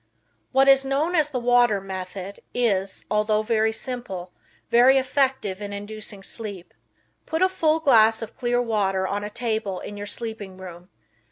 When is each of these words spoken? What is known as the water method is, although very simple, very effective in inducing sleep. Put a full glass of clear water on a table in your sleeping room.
What 0.51 0.67
is 0.67 0.83
known 0.83 1.13
as 1.13 1.29
the 1.29 1.39
water 1.39 1.79
method 1.79 2.39
is, 2.55 3.05
although 3.11 3.43
very 3.43 3.71
simple, 3.71 4.33
very 4.71 4.97
effective 4.97 5.61
in 5.61 5.73
inducing 5.73 6.23
sleep. 6.23 6.73
Put 7.27 7.43
a 7.43 7.47
full 7.47 7.79
glass 7.79 8.23
of 8.23 8.35
clear 8.35 8.59
water 8.59 9.07
on 9.07 9.23
a 9.23 9.29
table 9.29 9.79
in 9.79 9.97
your 9.97 10.07
sleeping 10.07 10.57
room. 10.57 10.89